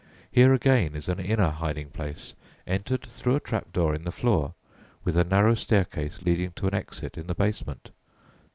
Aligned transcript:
Here 0.31 0.51
again 0.51 0.95
is 0.95 1.07
an 1.09 1.19
inner 1.19 1.49
hiding 1.51 1.91
place, 1.91 2.33
entered 2.65 3.03
through 3.03 3.35
a 3.35 3.39
trap 3.39 3.71
door 3.71 3.93
in 3.93 4.03
the 4.03 4.11
floor, 4.11 4.55
with 5.03 5.15
a 5.15 5.23
narrow 5.23 5.53
staircase 5.53 6.23
leading 6.23 6.53
to 6.53 6.65
an 6.65 6.73
exit 6.73 7.19
in 7.19 7.27
the 7.27 7.35
basement. 7.35 7.91